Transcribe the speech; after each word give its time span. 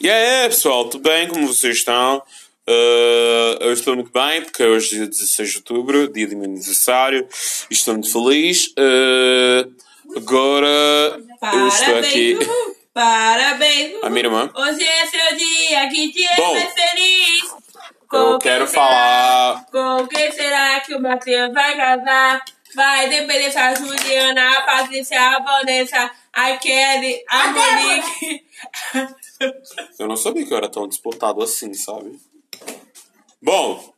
E 0.00 0.08
aí, 0.08 0.48
pessoal, 0.48 0.88
tudo 0.88 1.02
bem? 1.02 1.28
Como 1.28 1.46
vocês 1.46 1.76
estão? 1.76 2.22
Uh, 2.66 3.60
eu 3.60 3.70
estou 3.70 3.94
muito 3.94 4.10
bem, 4.10 4.40
porque 4.40 4.64
hoje 4.64 4.94
é 4.94 4.98
dia 5.00 5.06
16 5.08 5.50
de 5.50 5.56
outubro, 5.58 6.10
dia 6.10 6.26
do 6.26 6.36
meu 6.36 6.46
aniversário, 6.46 7.28
e 7.70 7.74
estou 7.74 7.92
muito 7.92 8.10
feliz. 8.10 8.68
Uh, 8.68 9.70
agora, 10.16 10.66
eu 11.52 11.68
estou 11.68 11.98
aqui. 11.98 12.34
Parabéns. 12.34 12.70
Parabéns. 12.94 14.04
A 14.04 14.08
minha 14.08 14.24
irmã. 14.24 14.50
Hoje 14.54 14.82
é 14.82 15.06
seu 15.06 15.36
dia, 15.36 15.88
que 15.90 16.10
dia 16.12 16.30
Bom, 16.36 16.54
mais 16.54 16.72
feliz. 16.72 17.42
Eu 17.42 18.32
Com 18.32 18.38
quero 18.38 18.64
quem 18.64 18.72
será? 18.72 18.86
falar. 18.86 19.66
Com 19.70 20.06
quem 20.06 20.32
será 20.32 20.80
que 20.80 20.94
o 20.94 21.02
Matheus 21.02 21.52
vai 21.52 21.76
casar? 21.76 22.42
Vai 22.74 23.08
depender 23.08 23.50
se 23.50 23.58
a 23.58 23.74
Juliana, 23.74 24.58
a 24.58 24.62
Patrícia, 24.62 25.20
a 25.20 25.40
Vanessa, 25.40 26.10
a 26.32 26.56
Kelly, 26.56 27.22
a 27.28 27.48
Monique. 27.48 28.49
Eu 29.98 30.06
não 30.06 30.16
sabia 30.16 30.46
que 30.46 30.52
eu 30.52 30.56
era 30.56 30.68
tão 30.68 30.86
disputado 30.86 31.42
assim, 31.42 31.72
sabe? 31.74 32.20
Bom, 33.42 33.94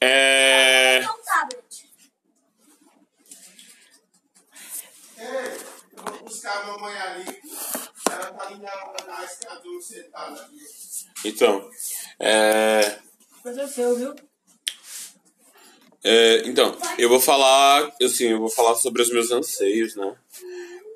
é. 0.00 0.98
Ei, 5.18 5.58
vou 5.94 6.18
buscar 6.24 6.62
a 6.62 6.66
mamãe 6.66 6.98
ali. 6.98 7.40
Ela 8.10 8.32
tá 8.32 8.46
ali 8.46 8.60
na, 8.60 8.94
na 9.06 9.24
escadura 9.24 9.80
sentada 9.80 10.42
ali. 10.42 10.60
Então, 11.24 11.70
é. 12.18 12.98
Mas 13.44 13.72
seu, 13.72 13.96
viu? 13.96 14.14
É, 16.04 16.42
então, 16.48 16.76
eu 16.98 17.08
vou 17.08 17.20
falar, 17.20 17.92
assim, 18.02 18.24
eu 18.24 18.40
vou 18.40 18.50
falar 18.50 18.74
sobre 18.74 19.02
os 19.02 19.10
meus 19.10 19.30
anseios, 19.30 19.94
né? 19.94 20.16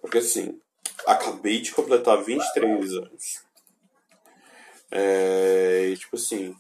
Porque 0.00 0.18
assim, 0.18 0.60
acabei 1.06 1.60
de 1.60 1.73
completar 1.73 2.23
23 2.23 2.92
anos. 2.92 3.45
É, 4.91 5.88
e, 5.91 5.96
tipo 5.96 6.16
assim, 6.16 6.54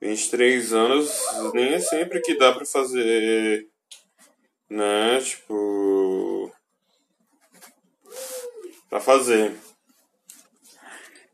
23 0.00 0.72
anos 0.72 1.10
nem 1.52 1.74
é 1.74 1.80
sempre 1.80 2.20
que 2.20 2.38
dá 2.38 2.52
pra 2.52 2.64
fazer, 2.64 3.68
né? 4.68 5.20
Tipo, 5.20 6.52
pra 8.88 9.00
fazer. 9.00 9.54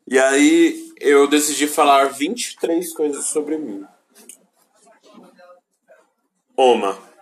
E 0.07 0.19
aí 0.19 0.93
eu 1.01 1.27
decidi 1.29 1.67
falar 1.67 2.07
23 2.07 2.93
coisas 2.93 3.27
sobre 3.27 3.57
mim. 3.57 3.87
Uma. 6.57 7.14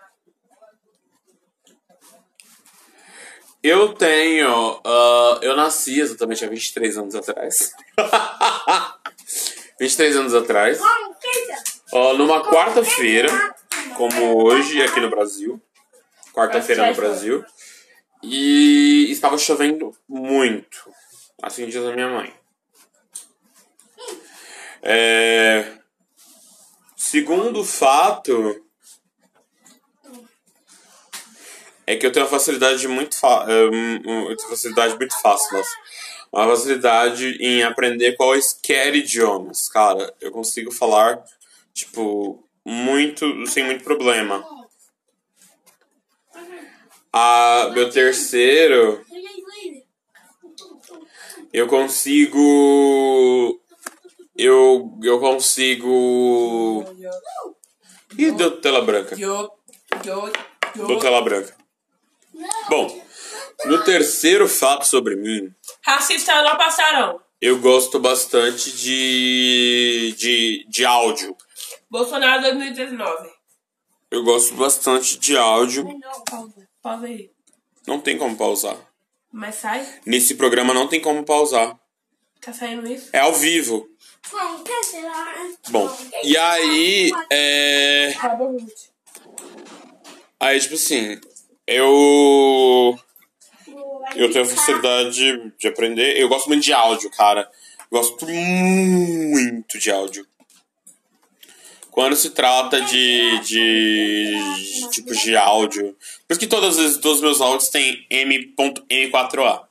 Eu 3.63 3.95
tenho. 3.95 4.81
ah, 4.85 5.39
eu 5.43 5.57
nasci 5.57 6.01
exatamente 6.01 6.45
há 6.45 6.49
23 6.49 6.99
anos 6.99 7.15
atrás. 7.15 7.73
23 9.79 10.17
anos 10.17 10.35
atrás. 10.35 10.81
Ó, 11.93 12.15
numa 12.15 12.43
quarta-feira, 12.43 13.29
como 13.97 14.43
hoje 14.43 14.83
aqui 14.83 15.01
no 15.01 15.11
Brasil. 15.11 15.61
Quarta-feira 16.33 16.89
no 16.89 16.95
Brasil. 16.95 17.45
E 18.23 19.09
estava 19.11 19.37
chovendo 19.39 19.95
muito. 20.09 20.91
Assim 21.43 21.67
diz 21.67 21.77
a 21.85 21.93
minha 21.93 22.09
mãe. 22.09 22.35
É, 24.83 25.73
Segundo 27.13 27.63
fato 27.63 28.65
é 31.93 31.97
que 31.97 32.07
eu 32.07 32.13
tenho 32.13 32.25
uma 32.25 32.31
facilidade 32.31 32.89
muito 32.89 33.19
fa 33.19 33.47
é, 33.49 34.37
facilidade 34.49 34.97
muito 34.97 35.21
fácil, 35.21 35.57
nossa. 35.57 35.71
Uma 36.33 36.49
facilidade 36.49 37.37
em 37.39 37.63
aprender 37.63 38.17
quaisquer 38.17 38.95
idiomas. 38.95 39.69
Cara, 39.69 40.15
eu 40.19 40.33
consigo 40.33 40.73
falar, 40.73 41.23
tipo, 41.75 42.43
muito, 42.65 43.47
sem 43.47 43.65
muito 43.65 43.85
problema. 43.85 44.43
Ah, 47.13 47.71
meu 47.75 47.91
terceiro, 47.91 49.05
eu 51.53 51.67
consigo. 51.67 53.61
Eu, 54.35 54.99
eu 55.03 55.21
consigo. 55.21 56.85
Ih, 58.17 58.31
deu 58.31 58.59
tela 58.63 58.81
branca. 58.81 59.15
Deu 59.15 60.99
tela 60.99 61.21
branca. 61.21 61.62
Bom, 62.69 63.05
no 63.67 63.83
terceiro 63.85 64.49
fato 64.49 64.87
sobre 64.87 65.17
mim, 65.17 65.53
Racista 65.85 66.43
não 66.43 66.57
passarão. 66.57 67.21
eu 67.41 67.59
gosto 67.59 67.99
bastante 67.99 68.73
de, 68.73 70.15
de, 70.17 70.67
de 70.69 70.85
áudio. 70.85 71.37
Bolsonaro 71.91 72.43
2019. 72.43 73.31
Eu 74.11 74.23
gosto 74.25 74.55
bastante 74.55 75.19
de 75.19 75.37
áudio. 75.37 75.87
Pausa. 76.31 76.69
Pausa 76.83 77.07
aí. 77.07 77.31
Não 77.87 78.01
tem 78.01 78.17
como 78.19 78.37
pausar. 78.37 78.77
Mas 79.31 79.57
sai? 79.57 79.87
Nesse 80.07 80.35
programa 80.35 80.75
não 80.75 80.87
tem 80.87 81.01
como 81.01 81.25
pausar. 81.25 81.79
Tá 82.41 82.53
saindo 82.53 82.87
isso? 82.87 83.09
É 83.13 83.21
ao 83.21 83.33
vivo. 83.35 83.89
Bom, 85.71 85.97
e 86.25 86.37
aí, 86.37 87.11
é. 87.31 88.09
Acabou, 88.17 88.59
gente. 88.59 88.91
Aí, 90.39 90.61
tipo 90.61 90.75
assim, 90.75 91.21
eu. 91.67 92.99
Eu 94.15 94.31
tenho 94.31 94.45
facilidade 94.45 95.13
de, 95.13 95.53
de 95.59 95.69
aprender. 95.69 96.19
Eu 96.19 96.29
gosto 96.29 96.49
muito 96.49 96.63
de 96.63 96.73
áudio, 96.73 97.11
cara. 97.11 97.49
Eu 97.91 97.99
gosto 97.99 98.27
muito 98.27 99.79
de 99.79 99.91
áudio. 99.91 100.27
Quando 101.91 102.17
se 102.17 102.31
trata 102.31 102.81
de, 102.81 103.39
de, 103.41 104.35
de 104.57 104.91
tipos 104.91 105.19
de 105.21 105.37
áudio. 105.37 105.97
Por 106.27 106.33
isso 106.33 106.41
que 106.41 106.47
todas 106.47 106.79
as, 106.79 106.97
todos 106.97 107.19
os 107.19 107.23
meus 107.23 107.41
áudios 107.41 107.69
têm 107.69 108.07
M.M4A. 108.11 109.65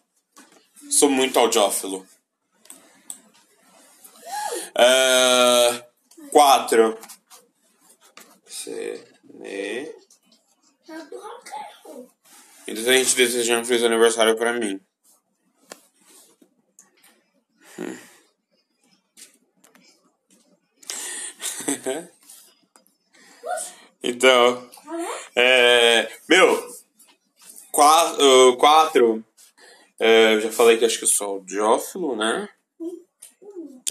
Sou 0.89 1.09
muito 1.09 1.39
audiófilo. 1.39 2.05
É, 4.77 5.83
quatro. 6.31 6.97
Então 12.81 12.93
a 12.93 12.97
gente 12.97 13.15
desejando 13.15 13.61
um 13.61 13.65
feliz 13.65 13.83
aniversário 13.83 14.35
pra 14.35 14.53
mim. 14.53 14.81
Hum. 17.77 17.97
então, 24.01 24.69
é, 25.35 26.11
meu, 26.27 26.75
quatro, 27.71 28.57
quatro 28.57 29.23
é, 29.99 30.33
eu 30.33 30.41
já 30.41 30.51
falei 30.51 30.79
que 30.79 30.85
acho 30.85 30.97
que 30.97 31.03
eu 31.03 31.07
sou 31.07 31.35
audiófilo, 31.35 32.15
né? 32.15 32.49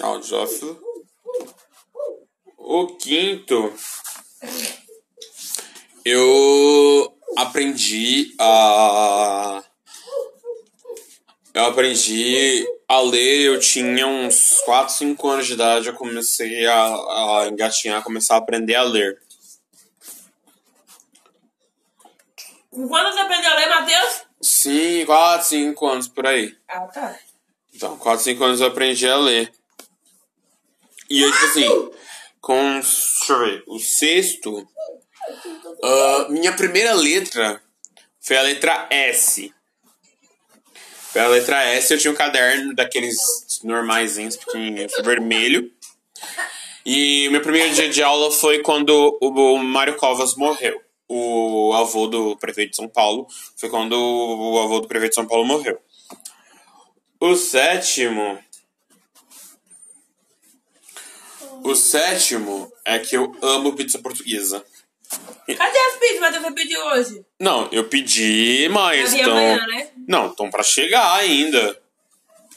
Audiófilo. 0.02 0.82
O 2.58 2.88
quinto, 2.96 3.72
eu 6.04 7.19
aprendi 7.42 8.34
a. 8.38 9.62
Eu 11.52 11.64
aprendi 11.64 12.64
a 12.88 13.00
ler, 13.00 13.42
eu 13.42 13.58
tinha 13.58 14.06
uns 14.06 14.60
4, 14.64 14.94
5 14.94 15.28
anos 15.28 15.46
de 15.46 15.54
idade, 15.54 15.88
eu 15.88 15.94
comecei 15.94 16.66
a, 16.66 16.84
a 16.84 17.48
engatinhar, 17.50 18.02
começar 18.02 18.34
a 18.34 18.38
aprender 18.38 18.76
a 18.76 18.82
ler. 18.82 19.20
Com 22.70 22.88
quando 22.88 23.12
você 23.12 23.20
aprendeu 23.20 23.50
a 23.50 23.54
ler, 23.56 23.68
Matheus? 23.68 24.22
Sim, 24.40 25.04
4, 25.04 25.48
5 25.48 25.86
anos 25.86 26.08
por 26.08 26.26
aí. 26.26 26.56
Ah, 26.68 26.86
tá. 26.86 27.18
Então, 27.74 27.96
4, 27.98 28.24
5 28.24 28.44
anos 28.44 28.60
eu 28.60 28.68
aprendi 28.68 29.08
a 29.08 29.16
ler. 29.16 29.52
E 31.08 31.24
aí, 31.24 31.32
tipo 31.32 31.44
assim, 31.44 31.90
com. 32.40 32.72
Deixa 32.74 33.32
eu 33.32 33.38
ver. 33.40 33.64
O 33.66 33.78
sexto. 33.78 34.68
Ah, 35.82 36.26
minha 36.28 36.52
primeira 36.52 36.92
letra 36.94 37.62
foi 38.20 38.36
a 38.36 38.42
letra 38.42 38.86
S. 38.90 39.52
Foi 41.12 41.20
a 41.20 41.28
letra 41.28 41.64
S, 41.64 41.92
eu 41.92 41.98
tinha 41.98 42.12
um 42.12 42.16
caderno 42.16 42.74
daqueles 42.74 43.18
normaisinhos, 43.64 44.36
pequenininhos, 44.36 44.92
vermelho. 45.02 45.70
E 46.84 47.28
meu 47.30 47.40
primeiro 47.40 47.74
dia 47.74 47.88
de 47.88 48.02
aula 48.02 48.30
foi 48.30 48.60
quando 48.60 49.18
o 49.20 49.58
Mário 49.58 49.96
Covas 49.96 50.36
morreu. 50.36 50.80
O 51.08 51.72
avô 51.74 52.06
do 52.06 52.36
prefeito 52.36 52.70
de 52.70 52.76
São 52.76 52.88
Paulo. 52.88 53.26
Foi 53.56 53.68
quando 53.68 53.94
o 53.94 54.60
avô 54.60 54.80
do 54.80 54.86
prefeito 54.86 55.12
de 55.12 55.16
São 55.16 55.26
Paulo 55.26 55.44
morreu. 55.44 55.80
O 57.18 57.34
sétimo. 57.34 58.38
O 61.62 61.74
sétimo 61.74 62.72
é 62.84 62.98
que 62.98 63.16
eu 63.16 63.36
amo 63.42 63.74
pizza 63.74 63.98
portuguesa. 63.98 64.64
Cadê 65.56 65.78
as 65.78 65.96
pizzas 65.98 66.20
Matheus 66.20 66.54
pediu 66.54 66.80
hoje? 66.86 67.24
Não, 67.40 67.68
eu 67.72 67.88
pedi, 67.88 68.68
mas 68.70 69.06
Havia 69.10 69.20
estão. 69.22 69.36
amanhã, 69.36 69.66
né? 69.66 69.88
Não, 70.06 70.30
estão 70.30 70.50
pra 70.50 70.62
chegar 70.62 71.14
ainda. 71.16 71.80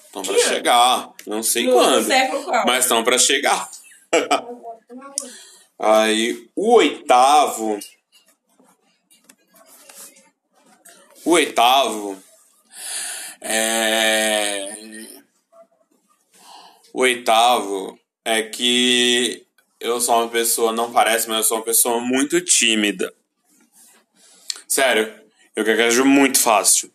Estão 0.06 0.22
pra 0.22 0.34
ano? 0.36 0.44
chegar. 0.44 1.10
Não 1.26 1.42
sei 1.42 1.66
No, 1.66 1.74
quando. 1.74 1.96
no 2.02 2.04
século 2.04 2.44
qual? 2.44 2.66
Mas 2.68 2.86
estão 2.86 3.04
pra 3.04 3.18
chegar. 3.18 3.70
Aí, 5.80 6.48
o 6.56 6.74
oitavo. 6.76 7.80
O 11.26 11.32
oitavo. 11.32 12.22
É. 13.42 14.76
O 16.94 17.02
oitavo 17.02 17.98
é 18.24 18.44
que 18.44 19.46
eu 19.84 20.00
sou 20.00 20.16
uma 20.16 20.30
pessoa, 20.30 20.72
não 20.72 20.94
parece, 20.94 21.28
mas 21.28 21.40
eu 21.40 21.44
sou 21.44 21.58
uma 21.58 21.64
pessoa 21.64 22.00
muito 22.00 22.40
tímida. 22.40 23.14
Sério, 24.66 25.14
eu 25.54 25.64
gaguejo 25.66 26.06
muito 26.06 26.40
fácil. 26.40 26.92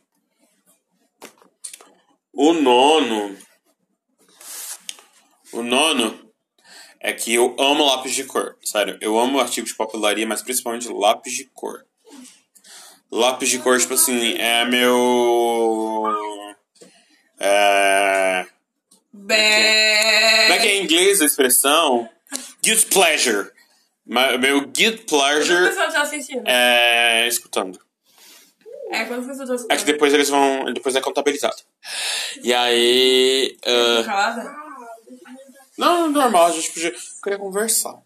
O 2.32 2.55
nono. 2.55 3.37
O 5.52 5.62
nono 5.62 6.32
é 6.99 7.12
que 7.12 7.35
eu 7.35 7.55
amo 7.58 7.85
lápis 7.85 8.14
de 8.14 8.25
cor. 8.25 8.56
Sério, 8.64 8.96
eu 9.02 9.19
amo 9.19 9.38
artigos 9.38 9.70
de 9.70 9.76
papelaria, 9.76 10.26
mas 10.26 10.43
principalmente 10.43 10.88
lápis 10.88 11.34
de 11.34 11.44
cor. 11.44 11.84
Lápis 13.12 13.50
de 13.50 13.58
cor, 13.58 13.79
tipo 13.79 13.94
assim, 13.94 14.32
é 14.38 14.64
meu. 14.64 16.05
É. 17.38 18.46
Como 19.12 19.32
é 19.32 20.58
que 20.58 20.69
é 20.69 20.76
em 20.76 20.84
inglês 20.84 21.20
a 21.20 21.26
expressão? 21.26 22.08
Guilt 22.62 22.87
pleasure. 22.90 23.50
Meu 24.06 24.66
guilt 24.66 25.00
Quantas 25.00 25.06
pleasure 25.06 25.69
pessoas 25.69 25.87
estão 25.88 26.02
assistindo? 26.02 26.43
é. 26.46 27.28
escutando. 27.28 27.78
É, 28.90 29.05
quantas 29.05 29.26
pessoas 29.26 29.40
estão 29.40 29.55
assistindo? 29.55 29.72
É 29.72 29.76
que 29.76 29.84
depois 29.84 30.14
eles 30.14 30.28
vão. 30.28 30.72
Depois 30.72 30.96
é 30.96 31.00
contabilizado. 31.00 31.56
E 32.43 32.55
aí. 32.55 33.56
Calada? 34.05 34.69
Não, 35.76 36.10
normal, 36.10 36.46
a 36.46 36.50
gente 36.50 36.72
podia. 36.72 36.88
eu 36.88 36.94
queria 37.22 37.38
conversar. 37.38 38.02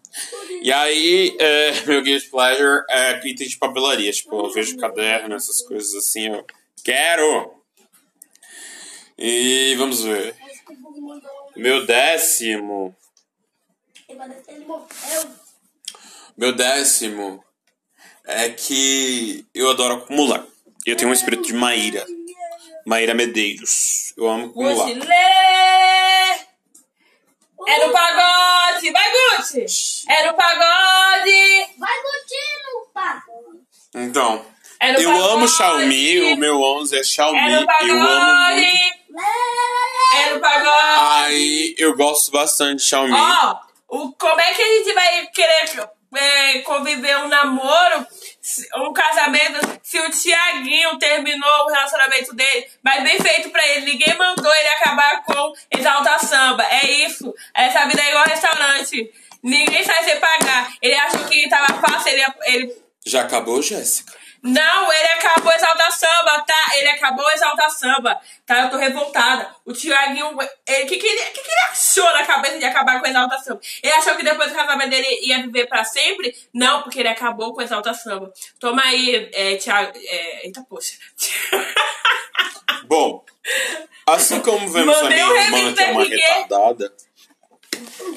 E 0.61 0.71
aí, 0.71 1.35
é, 1.39 1.71
meu 1.87 2.03
guilty 2.03 2.29
pleasure 2.29 2.83
é 2.87 3.19
item 3.27 3.47
de 3.47 3.57
papelaria. 3.57 4.11
Tipo, 4.11 4.45
eu 4.45 4.51
vejo 4.51 4.77
caderno, 4.77 5.35
essas 5.35 5.61
coisas 5.63 5.95
assim, 5.95 6.27
eu 6.27 6.45
quero! 6.83 7.63
E 9.17 9.73
vamos 9.75 10.03
ver. 10.03 10.35
Meu 11.55 11.85
décimo. 11.85 12.95
Meu 16.37 16.53
décimo 16.55 17.43
é 18.25 18.49
que 18.49 19.45
eu 19.53 19.69
adoro 19.71 19.95
acumular. 19.95 20.45
Eu 20.85 20.95
tenho 20.95 21.09
um 21.09 21.13
espírito 21.13 21.43
de 21.43 21.53
Maíra. 21.53 22.05
Maíra 22.85 23.13
Medeiros. 23.13 24.13
Eu 24.17 24.27
amo 24.29 24.47
acumular. 24.47 24.85
Gucci, 24.87 24.99
lê! 24.99 25.15
É 27.65 27.85
no 27.87 27.93
pagode! 27.93 28.91
Vai, 28.91 29.11
Gucci! 29.37 30.03
É 30.09 30.27
no 30.27 30.33
pagode! 30.35 31.67
Vai 31.77 31.93
curtindo, 32.01 32.91
pá. 32.93 33.23
Então, 33.95 34.45
É 34.81 34.91
no 34.91 34.99
eu 34.99 35.11
pagode! 35.11 35.33
amo 35.33 35.47
Xiaomi, 35.47 36.33
o 36.33 36.35
meu 36.37 36.61
11 36.61 36.97
é 36.97 37.03
Xiaomi. 37.03 37.39
É 37.39 37.59
no 37.61 37.67
eu 37.87 38.01
amo 38.01 38.35
muito. 38.53 38.67
pagode! 38.67 39.03
É 40.15 40.33
no 40.33 40.39
pagode! 40.41 41.23
Aí 41.25 41.75
eu 41.77 41.95
gosto 41.95 42.31
bastante 42.31 42.79
de 42.79 42.85
Xiaomi. 42.89 43.13
Ó, 43.13 43.55
o, 43.93 44.11
como 44.13 44.41
é 44.41 44.53
que 44.55 44.61
a 44.61 44.65
gente 44.65 44.91
vai 44.91 45.27
querer 45.27 45.87
é, 46.15 46.59
conviver 46.61 47.15
um 47.17 47.27
namoro, 47.27 48.07
um 48.77 48.91
casamento, 48.91 49.79
se 49.83 49.99
o 49.99 50.09
Tiaguinho 50.09 50.97
terminou 50.97 51.65
o 51.65 51.69
relacionamento 51.69 52.33
dele, 52.33 52.67
mas 52.81 53.03
bem 53.03 53.19
feito 53.19 53.51
pra 53.51 53.63
ele, 53.67 53.91
ninguém 53.91 54.17
mandou 54.17 54.51
ele 54.51 54.67
acabar 54.69 55.23
com 55.23 55.53
Exalta 55.69 56.17
Samba. 56.25 56.63
É 56.63 56.89
isso. 57.05 57.31
Essa 57.53 57.85
vida 57.85 58.01
é 58.01 58.09
igual 58.09 58.25
restaurante. 58.25 59.11
Ninguém 59.43 59.83
sai 59.83 60.03
sem 60.03 60.19
pagar. 60.19 60.73
Ele 60.81 60.95
achou 60.95 61.25
que 61.25 61.47
tava 61.47 61.79
fácil, 61.79 62.13
ele, 62.13 62.25
ele 62.45 62.75
Já 63.05 63.21
acabou, 63.21 63.61
Jéssica? 63.61 64.22
Não, 64.43 64.91
ele 64.91 65.07
acabou 65.07 65.53
Exalta 65.53 65.89
Samba, 65.89 66.41
tá? 66.41 66.77
Ele 66.77 66.89
acabou 66.89 67.31
Exalta 67.31 67.69
Samba, 67.69 68.19
tá? 68.45 68.63
Eu 68.63 68.69
tô 68.69 68.75
revoltada. 68.75 69.55
O 69.65 69.71
Tiaguinho, 69.71 70.37
ele, 70.67 70.85
que, 70.85 70.97
que, 70.97 71.07
ele, 71.07 71.21
que, 71.31 71.41
que 71.41 71.49
ele 71.49 71.71
achou 71.71 72.03
na 72.13 72.25
cabeça 72.25 72.59
de 72.59 72.65
acabar 72.65 72.99
com 72.99 73.07
Exalta 73.07 73.37
Samba? 73.37 73.61
Ele 73.81 73.93
achou 73.93 74.17
que 74.17 74.23
depois 74.23 74.49
do 74.49 74.57
casamento 74.57 74.89
dele 74.89 75.07
ia 75.21 75.41
viver 75.41 75.67
pra 75.67 75.85
sempre? 75.85 76.35
Não, 76.53 76.83
porque 76.83 76.99
ele 76.99 77.07
acabou 77.07 77.53
com 77.53 77.61
Exalta 77.61 77.93
Samba. 77.93 78.33
Toma 78.59 78.81
aí, 78.83 79.31
é, 79.33 79.55
Tiago. 79.55 79.93
É, 79.95 80.45
eita, 80.45 80.61
poxa. 80.69 80.97
Bom, 82.83 83.23
assim 84.05 84.41
como 84.41 84.69
vemos 84.69 84.93
a 84.93 85.03
Mandei 85.03 85.23
minha 85.23 85.31
um 85.31 85.37
irmã, 85.37 85.73
que 85.73 85.81
é 85.81 85.91
uma 85.91 86.03
retardada. 86.03 86.93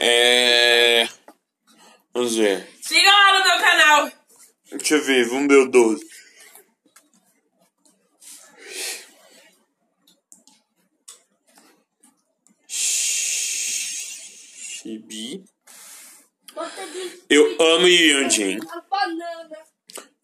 É. 0.00 1.08
Vamos 2.12 2.37
ver. 2.37 2.69
Siga 2.82 3.11
lá 3.11 3.38
no 3.38 3.44
meu 3.44 3.58
canal. 3.61 4.12
Deixa 4.73 4.94
eu 4.96 5.05
ver, 5.05 5.28
vamos 5.28 5.46
ver 5.46 5.61
o 5.61 5.70
12. 5.70 6.16
Chibi. 14.87 15.44
Eu 17.29 17.56
amo. 17.61 17.87
A 18.71 18.81
banana. 18.83 19.59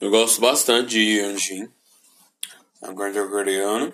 Eu 0.01 0.09
gosto 0.11 0.41
bastante 0.41 0.91
de 0.91 1.01
Yunjin. 1.01 1.69
Agora 2.81 3.11
é 3.11 3.29
coreano. 3.29 3.93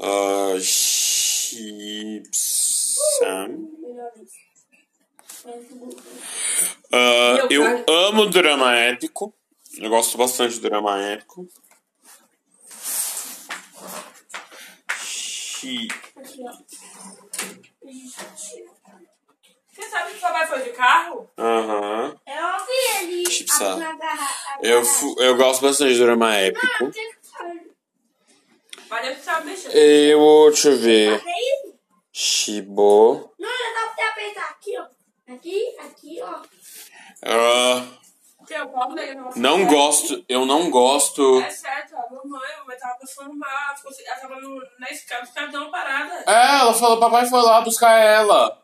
Uh, 0.00 0.58
Shibsam. 0.60 2.28
Ah, 6.92 7.46
eu 7.50 7.84
amo 7.88 8.26
drama 8.26 8.74
épico. 8.74 9.32
Eu 9.76 9.90
gosto 9.90 10.18
bastante 10.18 10.54
de 10.54 10.60
drama 10.60 11.00
épico. 11.02 11.48
Você 17.88 18.67
sabe 19.88 20.12
que 20.12 20.20
sua 20.20 20.32
mãe 20.32 20.46
foi 20.46 20.62
de 20.62 20.70
carro? 20.70 21.30
Aham. 21.38 22.16
Eu 22.26 22.46
ouvi 22.46 23.02
ele 23.02 23.30
Chipsa. 23.30 23.72
abrindo 23.72 23.86
a 23.88 23.96
garrafa. 23.96 24.58
Eu, 24.62 24.84
fu- 24.84 25.16
eu 25.20 25.36
gosto 25.36 25.62
bastante 25.62 25.94
de 25.94 26.00
drama 26.00 26.34
épico. 26.34 26.90
Mas 28.90 29.02
deve 29.02 29.20
saber 29.20 29.44
mexer. 29.50 29.76
Eu, 29.76 30.46
deixa 30.48 30.68
eu 30.70 30.78
ver. 30.78 31.22
Isso? 31.24 31.74
Shibo. 32.12 33.32
Não, 33.38 33.48
é 33.48 33.52
só 33.86 33.94
você 33.94 34.00
apertar 34.02 34.48
aqui, 34.50 34.78
ó. 34.78 35.32
Aqui, 35.32 35.76
aqui, 35.78 36.18
ó. 36.22 36.40
Ah, 37.22 37.84
daí 38.94 39.14
não 39.36 39.66
gosto, 39.66 40.24
eu 40.28 40.46
não 40.46 40.70
gosto. 40.70 41.40
É 41.42 41.50
certo, 41.50 41.94
a 41.96 42.06
mamãe, 42.10 42.50
a 42.54 42.58
mamãe 42.60 42.76
tava 42.78 42.98
passando 42.98 43.34
mal, 43.36 43.76
ficou, 43.76 43.92
ela 44.06 44.16
tava 44.16 44.40
no, 44.40 44.56
na 44.78 44.88
escada, 44.90 45.24
os 45.24 45.30
caras 45.30 45.50
deu 45.52 45.60
uma 45.62 45.70
parada. 45.70 46.24
É, 46.26 46.60
ela 46.60 46.72
falou, 46.72 46.98
papai 46.98 47.26
foi 47.26 47.42
lá 47.42 47.60
buscar 47.60 47.92
ela. 47.98 48.58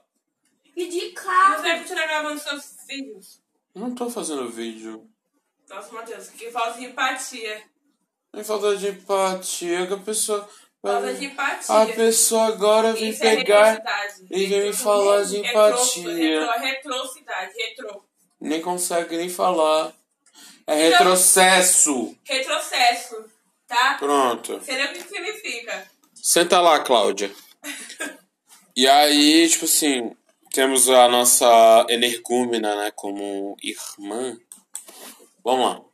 E 0.77 0.89
de 0.89 1.01
Você 1.01 1.11
carro. 1.13 1.63
vai 1.63 1.79
continuar 1.81 2.07
gravando 2.07 2.41
seus 2.41 2.77
vídeos. 2.87 3.41
Eu 3.75 3.81
não 3.83 3.95
tô 3.95 4.09
fazendo 4.11 4.49
vídeo. 4.51 5.09
Nossa, 5.69 5.93
Matheus, 5.93 6.29
que 6.31 6.51
falta 6.51 6.79
de 6.79 6.87
empatia. 6.87 7.63
É 8.33 8.43
falta 8.45 8.77
de 8.77 8.89
empatia 8.89 9.87
que 9.87 9.95
a 9.95 9.97
pessoa. 9.99 10.49
Falta 10.83 11.15
de 11.15 11.25
empatia. 11.27 11.75
A 11.83 11.87
pessoa 11.87 12.47
agora 12.49 12.93
vem 12.93 13.11
Isso 13.11 13.25
é 13.25 13.37
pegar 13.37 13.65
retrocidade. 13.73 14.27
e 14.31 14.47
vem 14.47 14.61
me 14.67 14.73
falar 14.73 15.23
de 15.25 15.37
retro- 15.41 15.51
empatia. 15.51 16.15
Retro, 16.15 16.61
retrocidade, 16.61 17.53
retro. 17.57 18.05
Nem 18.41 18.61
consegue 18.61 19.17
nem 19.17 19.29
falar. 19.29 19.93
É 20.67 20.75
retrocesso. 20.75 22.17
Retrocesso, 22.25 23.25
tá? 23.67 23.95
Pronto. 23.99 24.61
Nem 24.67 24.85
o 24.87 24.93
que 24.93 25.03
significa. 25.03 25.91
Senta 26.15 26.61
lá, 26.61 26.81
Cláudia. 26.81 27.31
E 28.77 28.89
aí, 28.89 29.49
tipo 29.49 29.67
assim, 29.67 30.17
temos 30.55 30.89
a 30.89 31.09
nossa 31.09 31.85
energúmena, 31.89 32.77
né, 32.77 32.93
como 32.93 33.57
irmã. 33.61 34.39
Vamos 35.43 35.67
lá. 35.67 35.85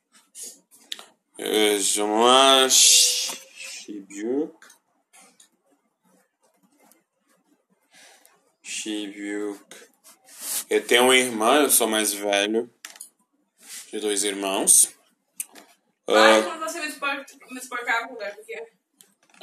Eh, 1.38 1.79
Vamos 1.97 2.26
lá. 2.26 2.69
Shibyuk. 2.69 4.55
Shibyuk. 8.62 9.64
Eu 10.69 10.87
tenho 10.87 11.05
uma 11.05 11.17
irmã, 11.17 11.62
eu 11.62 11.71
sou 11.71 11.88
mais 11.88 12.12
velho. 12.12 12.71
De 13.90 13.99
dois 13.99 14.23
irmãos. 14.25 14.93
Ah, 16.07 16.43
quando 16.45 16.61
você 16.61 16.81
me 16.81 16.87
expor- 16.88 17.25
me 17.50 17.59
exporcar 17.59 18.07
com 18.07 18.12
lugar, 18.14 18.35
porque... 18.37 18.79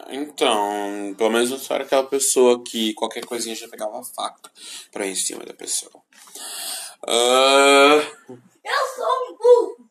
Então, 0.09 1.15
pelo 1.17 1.29
menos 1.31 1.49
eu 1.51 1.57
sou 1.57 1.75
aquela 1.75 2.05
pessoa 2.05 2.63
que 2.63 2.93
qualquer 2.93 3.25
coisinha 3.25 3.55
já 3.55 3.67
pegava 3.67 3.99
a 3.99 4.03
faca 4.03 4.51
pra 4.91 5.05
ir 5.05 5.11
em 5.11 5.15
cima 5.15 5.43
da 5.43 5.53
pessoa. 5.53 6.01
Ah, 7.07 8.01
Eu 8.63 8.95
sou 8.95 9.05
um 9.33 9.37
burro. 9.37 9.89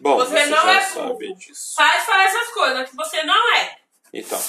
bom, 0.00 0.16
Você 0.16 0.30
você, 0.32 0.46
não 0.46 0.62
já 0.62 0.72
é 0.74 0.80
sabe 0.80 1.08
burro. 1.28 1.38
disso. 1.38 1.74
Faz 1.76 2.04
falar 2.04 2.24
essas 2.24 2.48
coisas 2.48 2.90
que 2.90 2.96
você 2.96 3.22
não 3.22 3.54
é. 3.56 3.78
Então, 4.12 4.42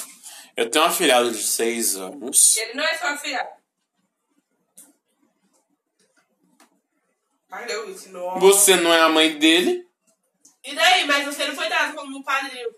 Eu 0.56 0.68
tenho 0.68 0.84
um 0.84 0.88
afilhado 0.88 1.30
de 1.30 1.42
6 1.44 1.96
anos. 1.96 2.56
Ele 2.56 2.74
não 2.74 2.82
é 2.84 2.98
só 2.98 3.16
filha. 3.16 3.48
Mas 7.48 7.70
eu 7.70 7.88
ensinou. 7.90 8.38
Você 8.40 8.76
não 8.76 8.92
é 8.92 9.00
a 9.00 9.08
mãe 9.08 9.38
dele? 9.38 9.86
E 10.64 10.74
daí? 10.74 11.06
Mas 11.06 11.24
você 11.24 11.46
não 11.46 11.54
foi 11.54 11.68
dado 11.68 11.94
como 11.94 12.22
padrinho. 12.24 12.68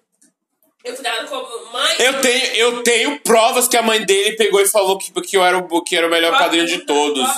Eu 0.83 0.95
fui 0.95 1.05
dado 1.05 1.29
como 1.29 1.73
mãe. 1.73 1.97
Eu 1.99 2.21
tenho, 2.21 2.55
eu 2.55 2.83
tenho 2.83 3.21
provas 3.21 3.69
que 3.69 3.77
a 3.77 3.83
mãe 3.83 4.05
dele 4.05 4.37
pegou 4.37 4.61
e 4.61 4.69
falou 4.69 4.97
que, 4.97 5.13
que, 5.23 5.37
eu, 5.37 5.45
era 5.45 5.59
o, 5.59 5.83
que 5.83 5.97
era 5.97 6.07
o 6.07 6.11
melhor 6.11 6.37
padrinho 6.39 6.67
de 6.67 6.79
bunda, 6.79 6.87
todos. 6.87 7.29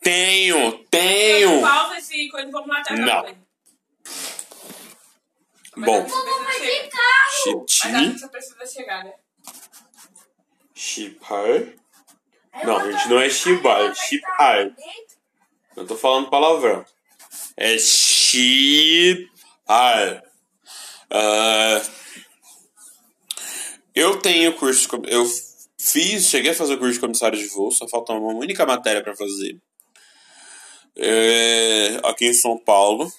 Tenho, 0.00 0.84
tenho. 0.90 1.60
Pausa 1.60 1.98
esse 1.98 2.28
coisa, 2.28 2.50
vamos 2.50 2.66
matar 2.66 2.96
Não. 2.96 3.46
Bom, 5.78 6.06
chegar, 7.68 9.04
né? 9.04 9.12
chipar. 10.74 11.66
Não, 12.64 12.92
gente, 12.92 13.08
não 13.08 13.20
é 13.20 13.28
chipar, 13.28 13.80
é 13.82 13.94
chipar. 13.94 14.70
Eu 15.76 15.86
tô 15.86 15.96
falando 15.96 16.30
palavrão. 16.30 16.84
É 17.56 17.76
chipar. 17.78 19.22
Ah, 21.10 21.82
eu 23.96 24.18
tenho 24.18 24.52
curso 24.52 24.86
eu 25.06 25.24
fiz, 25.80 26.28
cheguei 26.28 26.50
a 26.50 26.54
fazer 26.54 26.74
o 26.74 26.78
curso 26.78 26.94
de 26.94 27.00
comissário 27.00 27.38
de 27.38 27.48
voo, 27.48 27.72
só 27.72 27.88
falta 27.88 28.12
uma 28.12 28.34
única 28.34 28.66
matéria 28.66 29.02
pra 29.02 29.16
fazer. 29.16 29.58
É, 30.94 32.00
aqui 32.04 32.26
em 32.26 32.34
São 32.34 32.58
Paulo. 32.58 33.10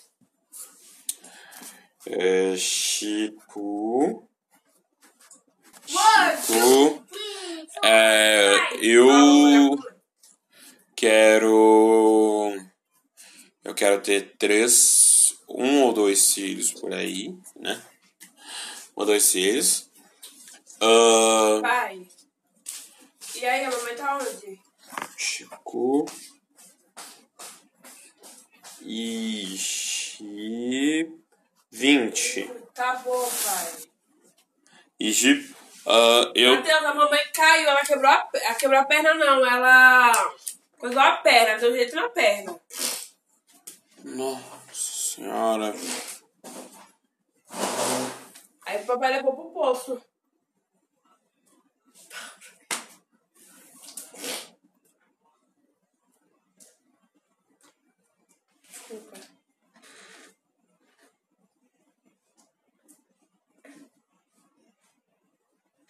É, 2.05 2.55
Chico. 2.55 4.27
Chico. 5.85 7.03
É, 7.83 8.55
eu 8.81 9.77
quero. 10.95 12.55
Eu 13.63 13.73
quero 13.73 14.01
ter 14.01 14.35
três. 14.37 15.15
Um 15.49 15.83
ou 15.83 15.93
dois 15.93 16.33
filhos 16.33 16.71
por 16.71 16.93
aí, 16.93 17.33
né? 17.55 17.81
Um 18.95 19.01
ou 19.01 19.05
dois 19.05 19.31
filhos. 19.31 19.86
Ah, 20.81 21.59
Pai. 21.61 22.07
E 23.35 23.45
aí, 23.45 23.65
a 23.65 23.69
mamãe 23.71 23.95
tá 23.95 24.17
onde? 24.17 24.59
Chico. 25.17 26.05
E. 28.81 29.57
Chi. 29.57 31.11
20. 31.71 32.51
Tá 32.73 32.95
bom, 32.97 33.29
pai. 33.43 33.73
Gi- 35.01 35.55
ah, 35.85 36.31
eu. 36.35 36.55
Matheus, 36.55 36.83
a 36.85 36.93
mamãe 36.93 37.19
caiu, 37.33 37.69
ela 37.69 37.81
quebrou 37.85 38.09
a, 38.11 38.29
ela 38.33 38.55
quebrou 38.55 38.79
a 38.79 38.85
perna 38.85 39.13
não, 39.15 39.45
ela 39.45 40.11
coisou 40.79 40.99
a 40.99 41.11
perna, 41.17 41.59
deu 41.59 41.71
jeito 41.73 41.95
na 41.95 42.09
perna. 42.09 42.59
Nossa 44.03 44.73
senhora. 44.73 45.75
Aí 48.65 48.81
o 48.81 48.85
papai 48.85 49.11
levou 49.13 49.35
pro 49.35 49.51
poço. 49.51 50.01
Desculpa. 58.63 59.17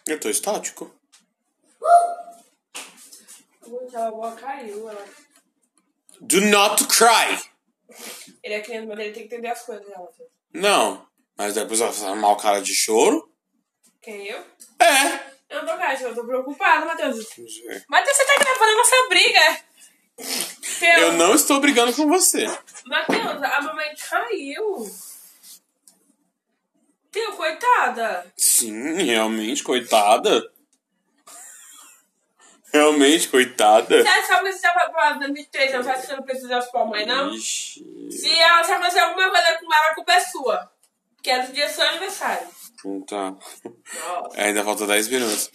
Eu 0.06 0.18
tô 0.18 0.30
estático. 0.30 0.90
Gente, 3.66 3.96
a 3.96 4.06
avó 4.06 4.30
caiu. 4.32 4.88
Ela... 4.88 5.06
Do 6.20 6.40
not 6.40 6.86
cry. 6.86 7.38
Ele 8.42 8.54
é 8.54 8.62
criança, 8.62 8.86
mas 8.86 8.98
ele 8.98 9.12
tem 9.12 9.28
que 9.28 9.34
entender 9.34 9.48
as 9.48 9.62
coisas 9.62 9.86
dela. 9.86 10.10
Não. 10.52 11.06
Mas 11.36 11.54
depois 11.54 11.80
ela 11.80 11.92
faz 11.92 12.18
mal 12.18 12.36
cara 12.36 12.62
de 12.62 12.74
choro. 12.74 13.30
Quem 14.00 14.26
eu? 14.26 14.38
É. 14.80 15.27
Eu 15.58 15.66
tô 15.66 16.06
eu 16.06 16.14
tô 16.14 16.24
preocupada, 16.24 16.86
Matheus. 16.86 17.16
Matheus, 17.88 18.16
você 18.16 18.24
tá 18.24 18.34
gravando 18.38 18.70
a 18.70 18.76
nossa 18.76 19.08
briga. 19.08 19.68
Eu 21.00 21.12
não 21.12 21.34
estou 21.34 21.60
brigando 21.60 21.92
com 21.94 22.06
você. 22.06 22.46
Matheus, 22.86 23.42
a 23.42 23.60
mamãe 23.60 23.94
caiu. 24.08 24.90
Teu, 27.10 27.32
coitada. 27.32 28.32
Sim, 28.36 29.02
realmente, 29.02 29.62
coitada. 29.64 30.52
Realmente, 32.72 33.28
coitada. 33.28 34.02
Você 34.02 34.26
sabe 34.26 34.50
que 34.50 34.58
você 34.58 34.74
vai 34.74 34.90
pra 34.90 35.10
2023, 35.14 35.72
não 35.72 35.82
sabe 35.82 36.00
que 36.00 36.06
você 36.06 36.16
não 36.16 36.22
precisa 36.22 36.48
da 36.48 36.60
sua 36.60 36.84
mãe, 36.84 37.06
não? 37.06 37.34
Ixi. 37.34 38.08
Se 38.12 38.38
ela 38.38 38.62
se 38.62 38.72
acontecer 38.72 38.98
alguma 39.00 39.30
coisa 39.30 39.58
com 39.58 39.74
ela, 39.74 39.86
a 39.90 39.94
culpa 39.94 40.12
é 40.12 40.20
sua. 40.20 40.70
Que 41.22 41.30
é 41.30 41.46
do 41.46 41.52
dia 41.52 41.66
do 41.66 41.72
seu 41.72 41.88
aniversário. 41.88 42.46
Tá. 43.08 43.30
Nossa. 43.32 44.40
Ainda 44.40 44.64
falta 44.64 44.86
10 44.86 45.08
minutos. 45.08 45.50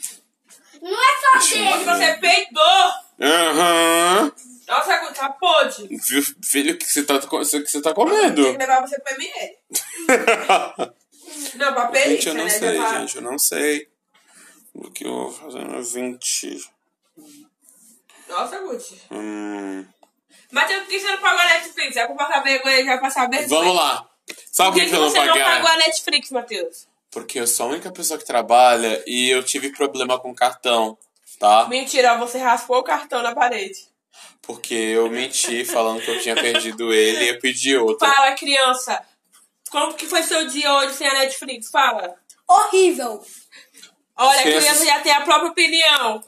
Não 0.81 0.91
é 0.91 1.39
só 1.41 1.53
dele. 1.53 1.83
Você 1.85 2.13
peidou. 2.19 2.91
Aham. 3.21 4.31
Nossa, 4.67 5.13
tá 5.13 5.29
podre. 5.29 5.87
Viu, 5.97 6.23
Filho, 6.43 6.73
o 6.73 6.77
que 6.77 6.85
você 6.85 7.03
tá, 7.03 7.15
o 7.15 7.19
que 7.19 7.27
você 7.45 7.81
tá 7.81 7.93
Tem 7.93 7.93
comendo? 7.93 8.51
que 8.51 8.57
levar 8.57 8.81
você 8.81 8.99
pro 8.99 9.13
ML. 9.13 9.57
Não, 11.55 11.73
pra 11.73 11.87
perícia, 11.87 12.15
gente, 12.15 12.27
eu 12.27 12.33
não 12.35 12.43
né? 12.43 12.49
sei, 12.49 12.75
Já 12.75 12.83
tá- 12.83 12.99
gente, 12.99 13.15
eu 13.15 13.21
não 13.21 13.39
sei. 13.39 13.89
O 14.73 14.91
que 14.91 15.05
eu 15.05 15.11
vou 15.11 15.31
fazer 15.31 15.63
no 15.65 15.81
20. 15.83 16.59
Nossa, 18.27 18.59
Gucci. 18.59 19.01
Hum. 19.11 19.85
Matheus, 20.51 20.81
por 20.83 20.89
que 20.89 20.99
você 20.99 21.11
não 21.11 21.17
pagou 21.21 21.39
a 21.39 21.45
Netflix? 21.45 21.95
É 21.95 22.05
pra 22.05 22.15
passar 22.15 22.43
vergonha, 22.43 22.85
já 22.85 22.97
passar 22.99 23.29
vergonha. 23.29 23.59
Vamos 23.61 23.75
lá. 23.75 24.09
Sabe 24.51 24.71
Por 24.71 24.75
que, 24.79 24.85
que, 24.85 24.89
que 24.89 24.95
eu 24.95 25.01
não 25.01 25.09
você 25.09 25.25
não 25.25 25.33
pagou 25.33 25.69
a 25.69 25.77
Netflix, 25.77 26.31
Matheus? 26.31 26.87
Porque 27.13 27.39
eu 27.39 27.45
sou 27.45 27.67
a 27.67 27.69
única 27.69 27.91
pessoa 27.91 28.17
que 28.17 28.25
trabalha 28.25 29.03
e 29.05 29.29
eu 29.29 29.43
tive 29.43 29.69
problema 29.69 30.19
com 30.19 30.33
cartão, 30.33 30.97
tá? 31.39 31.67
Mentira, 31.67 32.17
você 32.17 32.39
raspou 32.39 32.77
o 32.79 32.83
cartão 32.83 33.21
na 33.21 33.35
parede. 33.35 33.87
Porque 34.41 34.73
eu 34.73 35.09
menti 35.09 35.63
falando 35.63 36.01
que 36.01 36.09
eu 36.09 36.19
tinha 36.19 36.35
perdido 36.35 36.91
ele 36.91 37.25
e 37.25 37.29
eu 37.29 37.39
pedi 37.39 37.77
outro. 37.77 38.07
Fala, 38.07 38.33
criança. 38.33 39.01
Como 39.69 39.93
que 39.93 40.07
foi 40.07 40.23
seu 40.23 40.47
dia 40.47 40.73
hoje 40.75 40.95
sem 40.95 41.07
a 41.07 41.13
Netflix? 41.13 41.69
Fala. 41.69 42.15
Horrível. 42.47 43.23
Olha, 44.15 44.39
a 44.39 44.43
criança 44.43 44.85
já 44.85 44.99
tem 44.99 45.11
a 45.11 45.21
própria 45.21 45.51
opinião. 45.51 46.23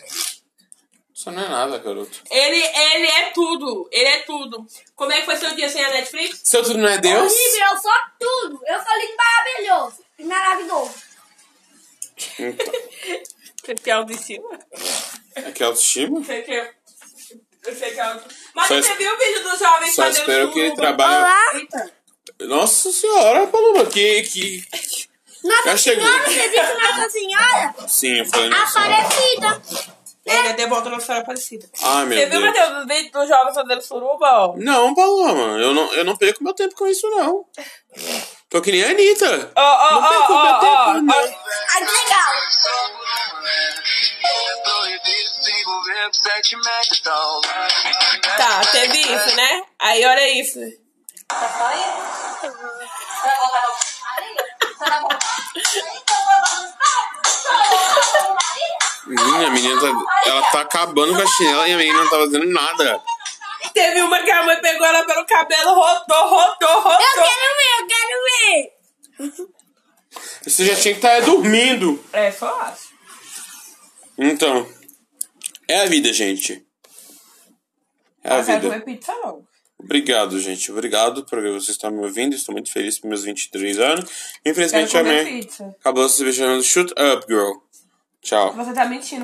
Isso 1.14 1.32
não 1.32 1.44
é 1.44 1.50
nada, 1.50 1.78
garoto. 1.78 2.22
Ele, 2.30 2.58
ele 2.58 3.08
é 3.08 3.32
tudo. 3.32 3.90
Ele 3.92 4.08
é 4.08 4.20
tudo. 4.20 4.66
Como 4.96 5.12
é 5.12 5.20
que 5.20 5.26
foi 5.26 5.38
seu 5.38 5.56
dia 5.56 5.70
sem 5.70 5.84
a 5.84 5.92
Netflix? 5.92 6.42
Seu 6.44 6.64
tudo 6.64 6.78
não 6.78 6.90
é 6.90 6.98
Deus? 6.98 7.32
Horrível, 7.32 7.68
eu 7.72 7.78
sou 7.78 7.92
tudo. 8.20 8.62
Eu 8.66 8.84
sou 8.84 8.98
lindo 9.00 9.16
maravilhoso. 9.18 10.05
Maravilhoso. 10.40 10.94
Então, 12.40 12.56
Você 13.66 13.76
tem 13.76 13.94
autoestima? 13.94 14.60
é 15.36 15.52
que 15.52 15.64
autoestima? 15.64 16.20
Você 16.22 16.42
quer... 16.44 16.76
Você 17.64 17.92
quer 17.92 18.00
autoestima? 18.02 18.36
Mas 18.54 18.68
Só 18.68 18.76
você 18.76 18.92
es- 18.92 18.98
viu 18.98 19.14
o 19.14 19.18
vídeo 19.18 19.44
do 19.44 19.58
jovem 19.58 19.92
Só 19.92 20.04
fazendo 20.04 20.20
espero 20.22 20.52
que 20.52 20.60
ele 20.60 20.76
trabalhe. 20.76 21.68
Nossa 22.42 22.92
senhora, 22.92 23.48
Paloma, 23.48 23.86
que. 23.86 24.24
que... 24.24 24.66
Nossa 25.44 25.64
Já 25.70 25.78
chegou. 25.78 26.06
Senhora, 26.06 26.26
você 26.26 26.50
disse 26.50 26.74
Nossa 26.74 27.10
Senhora? 27.10 27.76
Sim, 27.88 28.18
eu 28.20 28.26
falei 28.26 28.50
nossa 28.50 28.74
senhora. 28.74 28.94
Aparecida. 29.02 29.62
Ele 30.26 30.48
é 30.48 30.54
devoto 30.54 30.90
Nossa 30.90 31.06
Senhora 31.06 31.22
Aparecida. 31.24 31.70
Ai, 31.82 32.06
meu 32.06 32.18
Você 32.18 32.26
viu, 32.26 32.42
Deus. 32.42 32.44
Matheus, 32.60 32.84
o 32.84 32.88
vídeo 32.88 33.12
do 33.12 33.28
jovem 33.28 33.54
fazendo 33.54 33.82
suruba, 33.82 34.26
ó? 34.48 34.56
Não, 34.58 34.94
Paloma, 34.96 35.60
eu 35.60 35.74
não, 35.74 35.94
eu 35.94 36.04
não 36.04 36.18
perco 36.18 36.44
meu 36.44 36.54
tempo 36.54 36.76
com 36.76 36.88
isso, 36.88 37.08
não. 37.10 37.46
Tô 38.56 38.62
que 38.62 38.72
nem 38.72 38.86
a 38.86 38.90
Anitta. 38.92 39.52
Ó, 39.54 39.62
ó, 39.62 39.92
Não 39.92 40.10
perco 40.10 40.34
ó, 40.34 40.44
meu 40.46 40.60
tempo, 40.62 41.02
não. 41.02 41.14
ó. 41.14 41.20
Ai, 41.74 41.86
que 41.86 41.92
legal. 41.92 43.36
Tá, 48.38 48.62
teve 48.72 48.98
isso, 49.02 49.36
né? 49.36 49.62
Aí 49.80 50.06
olha 50.06 50.30
isso. 50.40 50.60
Menina, 59.06 59.48
a 59.48 59.50
menina 59.52 59.80
tá, 59.82 59.88
ela 60.26 60.42
tá 60.52 60.62
acabando 60.62 61.16
com 61.16 61.22
a 61.22 61.28
chinela 61.28 61.68
e 61.68 61.74
a 61.74 61.78
menina 61.78 62.00
não 62.00 62.10
tá 62.10 62.18
fazendo 62.18 62.46
nada. 62.52 63.02
Teve 63.74 64.02
uma 64.02 64.20
que 64.22 64.32
a 64.32 64.44
mãe 64.44 64.60
pegou 64.62 64.88
ela 64.88 65.04
pelo 65.06 65.26
cabelo, 65.26 65.74
rodou, 65.74 66.30
rodou, 66.30 66.70
Eu 66.70 66.80
rodou. 66.82 66.98
quero 66.98 67.16
ver, 67.16 67.82
eu 67.82 67.88
quero 67.88 67.88
ver. 67.88 67.95
Você 70.44 70.66
já 70.66 70.76
tinha 70.76 70.94
que 70.94 71.00
estar 71.06 71.20
dormindo. 71.22 72.04
É, 72.14 72.32
só 72.32 72.60
acho. 72.62 72.90
Então, 74.18 74.68
é 75.68 75.82
a 75.82 75.86
vida, 75.86 76.12
gente. 76.14 76.66
É 78.24 78.40
a 78.40 78.44
quero 78.44 78.72
vida. 78.72 78.82
pizza, 78.82 79.14
não. 79.24 79.44
Obrigado, 79.78 80.40
gente. 80.40 80.72
Obrigado 80.72 81.26
por 81.26 81.42
vocês 81.42 81.70
estarem 81.70 81.98
me 81.98 82.04
ouvindo. 82.04 82.34
Estou 82.34 82.54
muito 82.54 82.72
feliz 82.72 82.98
por 82.98 83.08
meus 83.08 83.24
23 83.24 83.80
anos. 83.80 84.10
Infelizmente, 84.46 84.98
a 84.98 85.04
minha 85.04 85.26
pizza. 85.26 85.76
acabou 85.80 86.08
se 86.10 86.34
chamando 86.34 86.64
Shoot 86.64 86.92
Up 86.94 87.26
Girl. 87.28 87.52
Tchau. 88.22 88.54
Você 88.54 88.74
tá 88.74 88.86
mentindo 88.86 89.22
pra 89.22 89.24